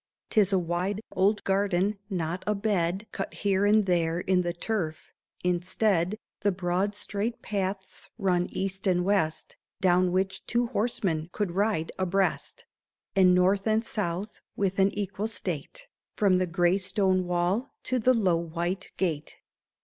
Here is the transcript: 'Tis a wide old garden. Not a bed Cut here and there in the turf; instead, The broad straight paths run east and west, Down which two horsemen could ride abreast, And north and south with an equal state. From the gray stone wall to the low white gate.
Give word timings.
'Tis 0.31 0.51
a 0.51 0.57
wide 0.57 0.99
old 1.11 1.43
garden. 1.43 1.99
Not 2.09 2.43
a 2.47 2.55
bed 2.55 3.05
Cut 3.11 3.31
here 3.35 3.67
and 3.67 3.85
there 3.85 4.19
in 4.19 4.41
the 4.41 4.51
turf; 4.51 5.13
instead, 5.43 6.17
The 6.39 6.51
broad 6.51 6.95
straight 6.95 7.43
paths 7.43 8.09
run 8.17 8.47
east 8.47 8.87
and 8.87 9.05
west, 9.05 9.57
Down 9.79 10.11
which 10.11 10.43
two 10.47 10.65
horsemen 10.65 11.29
could 11.31 11.51
ride 11.51 11.91
abreast, 11.99 12.65
And 13.15 13.35
north 13.35 13.67
and 13.67 13.85
south 13.85 14.41
with 14.55 14.79
an 14.79 14.91
equal 14.97 15.27
state. 15.27 15.87
From 16.17 16.39
the 16.39 16.47
gray 16.47 16.79
stone 16.79 17.27
wall 17.27 17.69
to 17.83 17.99
the 17.99 18.15
low 18.15 18.37
white 18.37 18.89
gate. 18.97 19.37